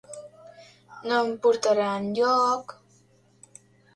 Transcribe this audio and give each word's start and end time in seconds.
No 1.09 1.19
em 1.25 1.29
portarà 1.43 1.91
enlloc.. 1.99 2.75